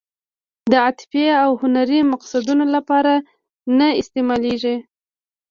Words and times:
د 0.71 0.73
عاطفي 0.83 1.25
او 1.43 1.49
هنري 1.61 1.99
مقصدونو 2.13 2.65
لپاره 2.75 3.13
نه 3.77 3.87
استعمالېږي. 4.01 4.75